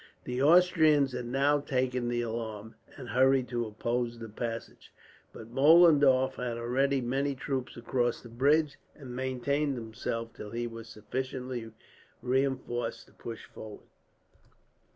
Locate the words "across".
7.77-8.19